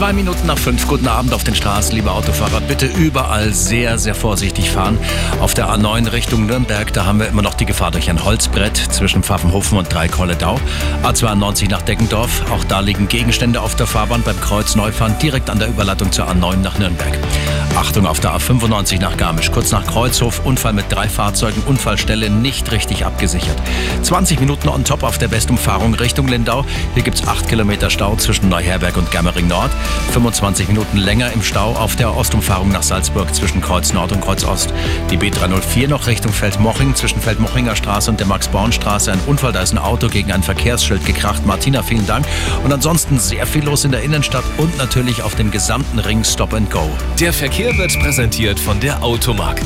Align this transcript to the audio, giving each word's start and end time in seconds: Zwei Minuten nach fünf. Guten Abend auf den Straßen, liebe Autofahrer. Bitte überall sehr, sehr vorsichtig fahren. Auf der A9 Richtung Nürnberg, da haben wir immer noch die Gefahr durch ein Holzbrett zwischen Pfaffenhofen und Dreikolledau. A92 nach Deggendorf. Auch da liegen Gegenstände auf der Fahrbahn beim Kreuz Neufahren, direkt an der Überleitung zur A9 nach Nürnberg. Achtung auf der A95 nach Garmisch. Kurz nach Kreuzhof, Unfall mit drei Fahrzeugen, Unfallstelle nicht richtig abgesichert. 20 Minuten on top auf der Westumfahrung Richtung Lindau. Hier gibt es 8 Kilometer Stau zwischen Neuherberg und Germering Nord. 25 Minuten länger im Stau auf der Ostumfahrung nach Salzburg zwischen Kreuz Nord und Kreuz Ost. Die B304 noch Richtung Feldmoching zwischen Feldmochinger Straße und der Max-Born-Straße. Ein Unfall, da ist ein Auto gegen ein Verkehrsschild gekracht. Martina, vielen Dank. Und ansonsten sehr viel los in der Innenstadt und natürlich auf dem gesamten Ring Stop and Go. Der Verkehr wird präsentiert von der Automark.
Zwei 0.00 0.14
Minuten 0.14 0.46
nach 0.46 0.56
fünf. 0.56 0.88
Guten 0.88 1.08
Abend 1.08 1.34
auf 1.34 1.44
den 1.44 1.54
Straßen, 1.54 1.94
liebe 1.94 2.10
Autofahrer. 2.10 2.62
Bitte 2.62 2.86
überall 2.86 3.52
sehr, 3.52 3.98
sehr 3.98 4.14
vorsichtig 4.14 4.70
fahren. 4.70 4.96
Auf 5.42 5.52
der 5.52 5.68
A9 5.68 6.10
Richtung 6.10 6.46
Nürnberg, 6.46 6.90
da 6.94 7.04
haben 7.04 7.20
wir 7.20 7.28
immer 7.28 7.42
noch 7.42 7.52
die 7.52 7.66
Gefahr 7.66 7.90
durch 7.90 8.08
ein 8.08 8.24
Holzbrett 8.24 8.78
zwischen 8.78 9.22
Pfaffenhofen 9.22 9.76
und 9.76 9.92
Dreikolledau. 9.92 10.58
A92 11.02 11.68
nach 11.68 11.82
Deggendorf. 11.82 12.50
Auch 12.50 12.64
da 12.64 12.80
liegen 12.80 13.08
Gegenstände 13.08 13.60
auf 13.60 13.76
der 13.76 13.86
Fahrbahn 13.86 14.22
beim 14.22 14.40
Kreuz 14.40 14.74
Neufahren, 14.74 15.18
direkt 15.18 15.50
an 15.50 15.58
der 15.58 15.68
Überleitung 15.68 16.10
zur 16.10 16.30
A9 16.30 16.56
nach 16.56 16.78
Nürnberg. 16.78 17.18
Achtung 17.76 18.06
auf 18.06 18.20
der 18.20 18.36
A95 18.36 19.00
nach 19.00 19.16
Garmisch. 19.16 19.50
Kurz 19.52 19.70
nach 19.70 19.86
Kreuzhof, 19.86 20.44
Unfall 20.44 20.72
mit 20.72 20.86
drei 20.90 21.08
Fahrzeugen, 21.08 21.62
Unfallstelle 21.66 22.30
nicht 22.30 22.70
richtig 22.72 23.06
abgesichert. 23.06 23.56
20 24.02 24.40
Minuten 24.40 24.68
on 24.68 24.84
top 24.84 25.02
auf 25.02 25.18
der 25.18 25.30
Westumfahrung 25.30 25.94
Richtung 25.94 26.28
Lindau. 26.28 26.64
Hier 26.94 27.02
gibt 27.02 27.20
es 27.20 27.26
8 27.26 27.48
Kilometer 27.48 27.90
Stau 27.90 28.16
zwischen 28.16 28.48
Neuherberg 28.48 28.96
und 28.96 29.10
Germering 29.10 29.48
Nord. 29.48 29.70
25 30.12 30.68
Minuten 30.68 30.96
länger 30.96 31.32
im 31.32 31.42
Stau 31.42 31.72
auf 31.74 31.96
der 31.96 32.16
Ostumfahrung 32.16 32.70
nach 32.70 32.82
Salzburg 32.82 33.34
zwischen 33.34 33.60
Kreuz 33.60 33.92
Nord 33.92 34.12
und 34.12 34.20
Kreuz 34.20 34.44
Ost. 34.44 34.72
Die 35.10 35.16
B304 35.16 35.88
noch 35.88 36.06
Richtung 36.06 36.32
Feldmoching 36.32 36.94
zwischen 36.94 37.20
Feldmochinger 37.20 37.76
Straße 37.76 38.10
und 38.10 38.20
der 38.20 38.26
Max-Born-Straße. 38.26 39.12
Ein 39.12 39.20
Unfall, 39.26 39.52
da 39.52 39.62
ist 39.62 39.72
ein 39.72 39.78
Auto 39.78 40.08
gegen 40.08 40.32
ein 40.32 40.42
Verkehrsschild 40.42 41.04
gekracht. 41.06 41.46
Martina, 41.46 41.82
vielen 41.82 42.06
Dank. 42.06 42.26
Und 42.64 42.72
ansonsten 42.72 43.18
sehr 43.18 43.46
viel 43.46 43.64
los 43.64 43.84
in 43.84 43.92
der 43.92 44.02
Innenstadt 44.02 44.44
und 44.58 44.76
natürlich 44.76 45.22
auf 45.22 45.34
dem 45.34 45.50
gesamten 45.50 45.98
Ring 45.98 46.24
Stop 46.24 46.52
and 46.52 46.70
Go. 46.70 46.90
Der 47.18 47.32
Verkehr 47.32 47.59
wird 47.66 47.98
präsentiert 47.98 48.58
von 48.58 48.80
der 48.80 49.02
Automark. 49.02 49.60